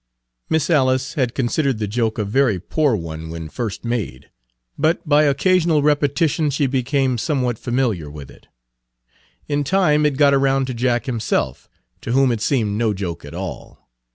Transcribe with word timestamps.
Page 0.49 0.53
102 0.53 0.55
Miss 0.55 0.69
Alice 0.75 1.13
had 1.13 1.35
considered 1.35 1.77
the 1.77 1.85
joke 1.87 2.17
a 2.17 2.25
very 2.25 2.59
poor 2.59 2.95
one 2.95 3.29
when 3.29 3.47
first 3.47 3.85
made, 3.85 4.31
but 4.75 5.07
by 5.07 5.25
occasional 5.25 5.83
repetition 5.83 6.49
she 6.49 6.65
became 6.65 7.19
somewhat 7.19 7.59
familiar 7.59 8.09
with 8.09 8.31
it. 8.31 8.47
In 9.47 9.63
time 9.63 10.03
it 10.07 10.17
got 10.17 10.33
around 10.33 10.65
to 10.65 10.73
Jack 10.73 11.05
himself, 11.05 11.69
to 12.01 12.13
whom 12.13 12.31
it 12.31 12.41
seemed 12.41 12.79
no 12.79 12.95
joke 12.95 13.23
at 13.23 13.35
all. 13.35 13.91